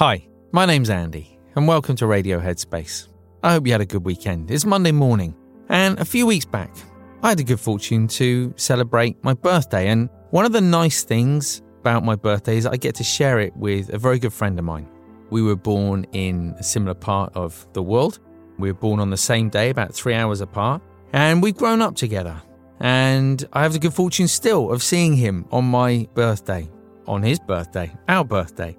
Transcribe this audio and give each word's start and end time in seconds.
Hi, 0.00 0.26
my 0.50 0.64
name's 0.64 0.88
Andy, 0.88 1.38
and 1.56 1.68
welcome 1.68 1.94
to 1.96 2.06
Radio 2.06 2.40
Headspace. 2.40 3.08
I 3.42 3.52
hope 3.52 3.66
you 3.66 3.72
had 3.72 3.82
a 3.82 3.84
good 3.84 4.02
weekend. 4.02 4.50
It's 4.50 4.64
Monday 4.64 4.92
morning, 4.92 5.36
and 5.68 6.00
a 6.00 6.06
few 6.06 6.24
weeks 6.24 6.46
back, 6.46 6.74
I 7.22 7.28
had 7.28 7.38
the 7.38 7.44
good 7.44 7.60
fortune 7.60 8.08
to 8.08 8.54
celebrate 8.56 9.22
my 9.22 9.34
birthday. 9.34 9.88
And 9.88 10.08
one 10.30 10.46
of 10.46 10.52
the 10.52 10.60
nice 10.62 11.04
things 11.04 11.60
about 11.80 12.02
my 12.02 12.16
birthday 12.16 12.56
is 12.56 12.64
I 12.64 12.78
get 12.78 12.94
to 12.94 13.04
share 13.04 13.40
it 13.40 13.54
with 13.54 13.92
a 13.92 13.98
very 13.98 14.18
good 14.18 14.32
friend 14.32 14.58
of 14.58 14.64
mine. 14.64 14.88
We 15.28 15.42
were 15.42 15.54
born 15.54 16.06
in 16.12 16.54
a 16.58 16.62
similar 16.62 16.94
part 16.94 17.36
of 17.36 17.66
the 17.74 17.82
world. 17.82 18.20
We 18.58 18.72
were 18.72 18.78
born 18.78 19.00
on 19.00 19.10
the 19.10 19.18
same 19.18 19.50
day, 19.50 19.68
about 19.68 19.92
three 19.92 20.14
hours 20.14 20.40
apart, 20.40 20.80
and 21.12 21.42
we've 21.42 21.58
grown 21.58 21.82
up 21.82 21.94
together. 21.94 22.40
And 22.80 23.46
I 23.52 23.64
have 23.64 23.74
the 23.74 23.78
good 23.78 23.92
fortune 23.92 24.28
still 24.28 24.72
of 24.72 24.82
seeing 24.82 25.12
him 25.12 25.44
on 25.52 25.66
my 25.66 26.08
birthday, 26.14 26.70
on 27.06 27.22
his 27.22 27.38
birthday, 27.38 27.92
our 28.08 28.24
birthday. 28.24 28.78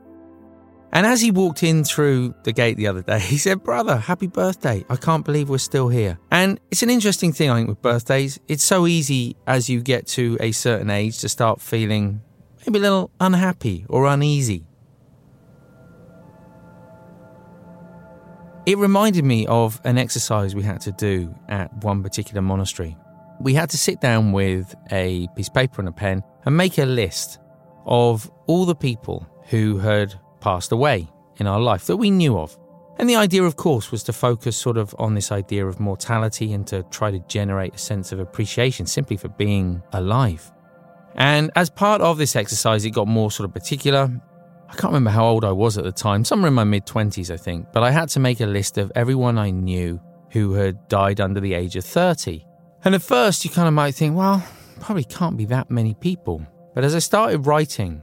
And 0.93 1.05
as 1.05 1.21
he 1.21 1.31
walked 1.31 1.63
in 1.63 1.83
through 1.85 2.35
the 2.43 2.51
gate 2.51 2.75
the 2.75 2.87
other 2.87 3.01
day, 3.01 3.19
he 3.33 3.37
said, 3.37 3.63
Brother, 3.63 3.97
happy 3.97 4.27
birthday. 4.27 4.85
I 4.89 4.95
can't 4.97 5.25
believe 5.25 5.49
we're 5.49 5.57
still 5.57 5.87
here. 5.87 6.19
And 6.31 6.59
it's 6.69 6.83
an 6.83 6.89
interesting 6.89 7.31
thing, 7.31 7.49
I 7.49 7.55
think, 7.57 7.69
with 7.69 7.81
birthdays. 7.81 8.39
It's 8.47 8.63
so 8.63 8.87
easy 8.87 9.37
as 9.47 9.69
you 9.69 9.81
get 9.81 10.07
to 10.07 10.37
a 10.39 10.51
certain 10.51 10.89
age 10.89 11.19
to 11.19 11.29
start 11.29 11.61
feeling 11.61 12.21
maybe 12.65 12.79
a 12.79 12.81
little 12.81 13.11
unhappy 13.19 13.85
or 13.89 14.05
uneasy. 14.05 14.65
It 18.65 18.77
reminded 18.77 19.25
me 19.25 19.47
of 19.47 19.81
an 19.85 19.97
exercise 19.97 20.53
we 20.53 20.61
had 20.61 20.81
to 20.81 20.91
do 20.91 21.33
at 21.49 21.73
one 21.83 22.03
particular 22.03 22.43
monastery. 22.43 22.95
We 23.39 23.55
had 23.55 23.71
to 23.71 23.77
sit 23.77 24.01
down 24.01 24.33
with 24.33 24.75
a 24.91 25.27
piece 25.35 25.47
of 25.47 25.55
paper 25.55 25.81
and 25.81 25.89
a 25.89 25.91
pen 25.91 26.21
and 26.45 26.55
make 26.55 26.77
a 26.77 26.85
list 26.85 27.39
of 27.87 28.29
all 28.45 28.65
the 28.65 28.75
people 28.75 29.27
who 29.49 29.79
had 29.79 30.13
passed 30.41 30.71
away 30.71 31.07
in 31.37 31.47
our 31.47 31.59
life 31.59 31.85
that 31.85 31.97
we 31.97 32.11
knew 32.11 32.37
of. 32.37 32.57
And 32.97 33.09
the 33.09 33.15
idea, 33.15 33.43
of 33.43 33.55
course, 33.55 33.91
was 33.91 34.03
to 34.03 34.13
focus 34.13 34.57
sort 34.57 34.77
of 34.77 34.93
on 34.99 35.15
this 35.15 35.31
idea 35.31 35.65
of 35.65 35.79
mortality 35.79 36.53
and 36.53 36.67
to 36.67 36.83
try 36.91 37.09
to 37.09 37.19
generate 37.27 37.75
a 37.75 37.77
sense 37.77 38.11
of 38.11 38.19
appreciation 38.19 38.85
simply 38.85 39.17
for 39.17 39.29
being 39.29 39.81
alive. 39.93 40.51
And 41.15 41.51
as 41.55 41.69
part 41.69 42.01
of 42.01 42.17
this 42.17 42.35
exercise, 42.35 42.85
it 42.85 42.91
got 42.91 43.07
more 43.07 43.31
sort 43.31 43.49
of 43.49 43.53
particular. 43.53 44.09
I 44.69 44.73
can't 44.73 44.93
remember 44.93 45.09
how 45.09 45.25
old 45.25 45.43
I 45.43 45.51
was 45.51 45.77
at 45.77 45.83
the 45.83 45.91
time, 45.91 46.23
somewhere 46.23 46.49
in 46.49 46.53
my 46.53 46.63
mid 46.63 46.85
20s, 46.85 47.31
I 47.31 47.37
think, 47.37 47.71
but 47.73 47.83
I 47.83 47.91
had 47.91 48.09
to 48.09 48.19
make 48.19 48.39
a 48.39 48.45
list 48.45 48.77
of 48.77 48.91
everyone 48.95 49.37
I 49.37 49.49
knew 49.49 49.99
who 50.31 50.53
had 50.53 50.87
died 50.87 51.19
under 51.19 51.39
the 51.39 51.53
age 51.53 51.75
of 51.75 51.83
30. 51.83 52.45
And 52.83 52.95
at 52.95 53.01
first, 53.01 53.43
you 53.43 53.51
kind 53.51 53.67
of 53.67 53.73
might 53.73 53.95
think, 53.95 54.15
well, 54.15 54.43
probably 54.79 55.03
can't 55.03 55.37
be 55.37 55.45
that 55.45 55.69
many 55.69 55.93
people. 55.93 56.45
But 56.73 56.83
as 56.83 56.95
I 56.95 56.99
started 56.99 57.45
writing, 57.45 58.01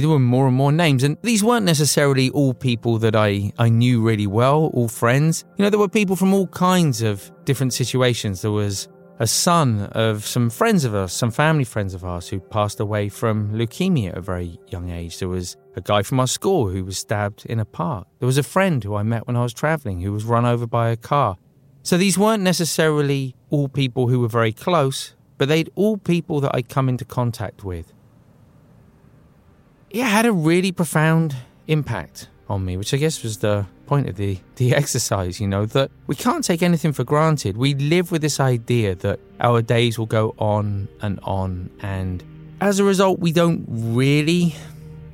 There 0.00 0.08
were 0.08 0.18
more 0.18 0.46
and 0.46 0.56
more 0.56 0.72
names, 0.72 1.04
and 1.04 1.16
these 1.22 1.44
weren't 1.44 1.66
necessarily 1.66 2.30
all 2.30 2.54
people 2.54 2.98
that 2.98 3.14
I, 3.14 3.52
I 3.58 3.68
knew 3.68 4.00
really 4.00 4.26
well, 4.26 4.70
all 4.72 4.88
friends. 4.88 5.44
You 5.58 5.64
know, 5.64 5.70
there 5.70 5.78
were 5.78 5.88
people 5.88 6.16
from 6.16 6.32
all 6.32 6.46
kinds 6.46 7.02
of 7.02 7.30
different 7.44 7.74
situations. 7.74 8.42
There 8.42 8.50
was 8.50 8.88
a 9.18 9.26
son 9.26 9.82
of 9.92 10.26
some 10.26 10.50
friends 10.50 10.84
of 10.84 10.94
us, 10.94 11.12
some 11.12 11.30
family 11.30 11.64
friends 11.64 11.94
of 11.94 12.04
ours, 12.04 12.28
who 12.28 12.40
passed 12.40 12.80
away 12.80 13.08
from 13.08 13.52
leukemia 13.52 14.10
at 14.10 14.18
a 14.18 14.20
very 14.20 14.58
young 14.68 14.90
age. 14.90 15.18
There 15.18 15.28
was 15.28 15.56
a 15.76 15.80
guy 15.80 16.02
from 16.02 16.20
our 16.20 16.26
school 16.26 16.68
who 16.68 16.84
was 16.84 16.98
stabbed 16.98 17.46
in 17.46 17.60
a 17.60 17.64
park. 17.64 18.06
There 18.18 18.26
was 18.26 18.38
a 18.38 18.42
friend 18.42 18.82
who 18.82 18.96
I 18.96 19.02
met 19.02 19.26
when 19.26 19.36
I 19.36 19.42
was 19.42 19.52
traveling 19.52 20.00
who 20.00 20.12
was 20.12 20.24
run 20.24 20.44
over 20.44 20.66
by 20.66 20.88
a 20.88 20.96
car. 20.96 21.36
So 21.82 21.96
these 21.96 22.16
weren't 22.16 22.42
necessarily 22.42 23.34
all 23.50 23.68
people 23.68 24.08
who 24.08 24.20
were 24.20 24.28
very 24.28 24.52
close, 24.52 25.14
but 25.38 25.48
they'd 25.48 25.70
all 25.74 25.98
people 25.98 26.40
that 26.40 26.54
I'd 26.54 26.68
come 26.68 26.88
into 26.88 27.04
contact 27.04 27.64
with 27.64 27.92
it 29.92 30.04
had 30.04 30.24
a 30.26 30.32
really 30.32 30.72
profound 30.72 31.36
impact 31.66 32.28
on 32.48 32.64
me, 32.64 32.76
which 32.76 32.94
I 32.94 32.96
guess 32.96 33.22
was 33.22 33.38
the 33.38 33.66
point 33.86 34.08
of 34.08 34.16
the, 34.16 34.38
the 34.56 34.74
exercise, 34.82 35.38
you 35.38 35.46
know, 35.46 35.66
that 35.66 35.90
we 36.06 36.14
can't 36.14 36.42
take 36.42 36.62
anything 36.62 36.92
for 36.92 37.04
granted. 37.04 37.56
We 37.56 37.74
live 37.74 38.10
with 38.10 38.22
this 38.22 38.40
idea 38.40 38.94
that 38.96 39.20
our 39.40 39.60
days 39.60 39.98
will 39.98 40.06
go 40.06 40.34
on 40.38 40.88
and 41.02 41.20
on, 41.22 41.70
and 41.80 42.24
as 42.60 42.78
a 42.78 42.84
result, 42.84 43.18
we 43.18 43.32
don't 43.32 43.64
really 43.68 44.54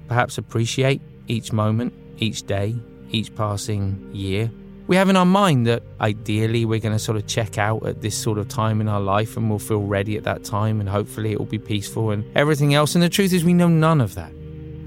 perhaps 0.07 0.39
appreciate 0.39 1.03
each 1.27 1.53
moment, 1.53 1.93
each 2.19 2.47
day, 2.47 2.77
each 3.11 3.35
passing 3.35 4.11
year. 4.13 4.51
we 4.87 4.97
have 4.97 5.11
in 5.11 5.17
our 5.17 5.27
mind 5.27 5.67
that 5.67 5.83
ideally 6.01 6.65
we're 6.65 6.79
going 6.79 6.95
to 6.95 6.99
sort 6.99 7.19
of 7.19 7.27
check 7.27 7.59
out 7.59 7.85
at 7.85 8.01
this 8.01 8.17
sort 8.17 8.39
of 8.39 8.49
time 8.49 8.81
in 8.81 8.89
our 8.89 9.01
life 9.01 9.37
and 9.37 9.51
we'll 9.51 9.59
feel 9.59 9.83
ready 9.83 10.17
at 10.17 10.25
that 10.25 10.45
time 10.45 10.81
and 10.81 10.89
hopefully 10.89 11.31
it 11.33 11.39
will 11.39 11.47
be 11.47 11.59
peaceful 11.59 12.11
and 12.11 12.25
everything 12.35 12.73
else. 12.73 12.95
And 12.95 13.03
the 13.05 13.09
truth 13.11 13.35
is, 13.35 13.45
we 13.45 13.53
know 13.53 13.69
none 13.69 14.01
of 14.01 14.15
that. 14.15 14.33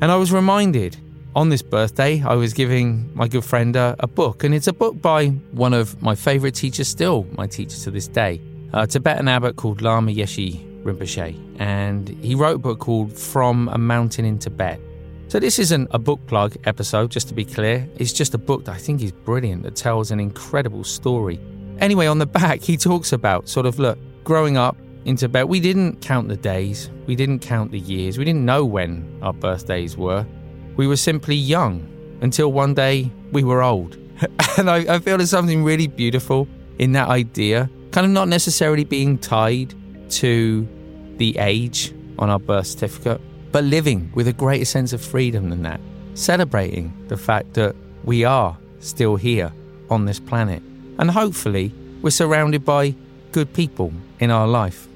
And 0.02 0.12
I 0.12 0.16
was 0.16 0.32
reminded 0.32 0.98
on 1.36 1.50
this 1.50 1.62
birthday, 1.62 2.24
I 2.24 2.34
was 2.34 2.54
giving 2.54 3.16
my 3.16 3.28
good 3.28 3.46
friend 3.46 3.76
a, 3.76 3.96
a 4.00 4.08
book, 4.08 4.44
and 4.44 4.54
it's 4.54 4.66
a 4.66 4.74
book 4.74 5.00
by 5.00 5.28
one 5.52 5.76
of 5.76 6.02
my 6.02 6.16
favorite 6.16 6.56
teachers, 6.56 6.88
still 6.88 7.28
my 7.38 7.46
teacher 7.46 7.78
to 7.82 7.92
this 7.92 8.08
day, 8.08 8.42
a 8.74 8.88
Tibetan 8.88 9.28
abbot 9.28 9.58
called 9.58 9.84
Lama 9.84 10.12
Yeshe 10.12 10.60
Rinpoche. 10.84 11.38
And 11.60 12.10
he 12.10 12.34
wrote 12.34 12.56
a 12.56 12.58
book 12.60 12.80
called 12.80 13.16
From 13.16 13.70
a 13.70 13.78
Mountain 13.78 14.26
in 14.26 14.40
Tibet. 14.40 14.82
So, 15.28 15.40
this 15.40 15.60
isn't 15.60 15.88
a 15.92 16.00
book 16.00 16.20
plug 16.26 16.58
episode, 16.64 17.12
just 17.12 17.28
to 17.28 17.36
be 17.36 17.46
clear. 17.46 17.88
It's 17.98 18.12
just 18.12 18.34
a 18.34 18.40
book 18.40 18.66
that 18.66 18.74
I 18.74 18.80
think 18.80 19.04
is 19.04 19.12
brilliant, 19.12 19.62
that 19.64 19.76
tells 19.76 20.10
an 20.10 20.20
incredible 20.20 20.84
story. 20.84 21.40
Anyway, 21.78 22.08
on 22.08 22.18
the 22.18 22.26
back, 22.26 22.62
he 22.62 22.76
talks 22.76 23.14
about 23.14 23.48
sort 23.48 23.68
of 23.68 23.78
look, 23.78 24.00
growing 24.24 24.58
up 24.58 24.76
in 25.06 25.16
Tibet, 25.16 25.48
we 25.48 25.60
didn't 25.60 26.02
count 26.02 26.28
the 26.28 26.38
days, 26.38 26.90
we 27.08 27.16
didn't 27.16 27.40
count 27.40 27.72
the 27.72 27.80
years, 27.80 28.18
we 28.18 28.26
didn't 28.26 28.46
know 28.46 28.64
when 28.64 29.20
our 29.22 29.34
birthdays 29.34 29.98
were. 29.98 30.26
We 30.76 30.88
were 30.88 30.98
simply 30.98 31.36
young 31.36 31.88
until 32.22 32.52
one 32.52 32.74
day 32.74 33.12
we 33.32 33.44
were 33.44 33.64
old. 33.64 33.96
and 34.58 34.70
I, 34.70 34.96
I 34.96 35.00
feel 35.00 35.18
there's 35.18 35.32
something 35.32 35.64
really 35.64 35.88
beautiful 35.88 36.48
in 36.78 36.92
that 36.92 37.10
idea, 37.10 37.70
kind 37.92 38.06
of 38.06 38.12
not 38.12 38.28
necessarily 38.28 38.84
being 38.84 39.18
tied 39.18 39.74
to 40.12 40.68
the 41.18 41.38
age 41.40 41.94
on 42.20 42.30
our 42.30 42.40
birth 42.40 42.68
certificate, 42.68 43.20
but 43.52 43.64
living 43.64 44.12
with 44.14 44.28
a 44.28 44.34
greater 44.34 44.66
sense 44.66 44.94
of 44.94 45.02
freedom 45.02 45.50
than 45.50 45.64
that, 45.64 45.82
celebrating 46.14 46.94
the 47.08 47.18
fact 47.18 47.56
that 47.56 47.76
we 48.04 48.24
are 48.24 48.58
still 48.80 49.16
here 49.16 49.52
on 49.90 50.06
this 50.06 50.20
planet. 50.20 50.62
And 51.00 51.10
hopefully, 51.10 51.74
we're 52.02 52.12
surrounded 52.12 52.64
by 52.64 52.96
good 53.32 53.52
people 53.54 53.92
in 54.20 54.30
our 54.30 54.48
life. 54.48 54.88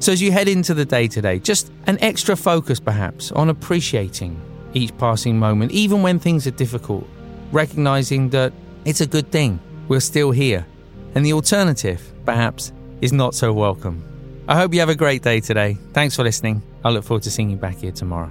So, 0.00 0.12
as 0.12 0.22
you 0.22 0.30
head 0.30 0.48
into 0.48 0.74
the 0.74 0.84
day 0.84 1.08
today, 1.08 1.40
just 1.40 1.72
an 1.86 1.98
extra 2.00 2.36
focus 2.36 2.78
perhaps 2.78 3.32
on 3.32 3.48
appreciating 3.48 4.40
each 4.72 4.96
passing 4.96 5.38
moment, 5.38 5.72
even 5.72 6.02
when 6.02 6.18
things 6.18 6.46
are 6.46 6.52
difficult, 6.52 7.06
recognizing 7.50 8.28
that 8.30 8.52
it's 8.84 9.00
a 9.00 9.06
good 9.06 9.32
thing, 9.32 9.58
we're 9.88 10.00
still 10.00 10.30
here, 10.30 10.66
and 11.14 11.26
the 11.26 11.32
alternative, 11.32 12.12
perhaps, 12.24 12.72
is 13.00 13.12
not 13.12 13.34
so 13.34 13.52
welcome. 13.52 14.04
I 14.46 14.56
hope 14.56 14.72
you 14.72 14.80
have 14.80 14.88
a 14.88 14.94
great 14.94 15.22
day 15.22 15.40
today. 15.40 15.76
Thanks 15.92 16.14
for 16.14 16.22
listening. 16.22 16.62
I 16.84 16.90
look 16.90 17.04
forward 17.04 17.24
to 17.24 17.30
seeing 17.30 17.50
you 17.50 17.56
back 17.56 17.78
here 17.78 17.92
tomorrow. 17.92 18.30